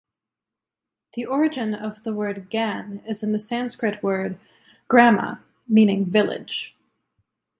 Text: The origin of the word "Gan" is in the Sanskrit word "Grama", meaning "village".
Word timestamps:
The 1.13 1.25
origin 1.27 1.75
of 1.75 2.01
the 2.01 2.11
word 2.11 2.49
"Gan" 2.49 3.03
is 3.07 3.21
in 3.21 3.33
the 3.33 3.37
Sanskrit 3.37 4.01
word 4.01 4.39
"Grama", 4.87 5.43
meaning 5.67 6.07
"village". 6.09 6.75